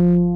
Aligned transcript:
Mm-hmm. 0.00 0.29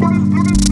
What 0.00 0.16
is, 0.16 0.22
what 0.30 0.50
is 0.50 0.69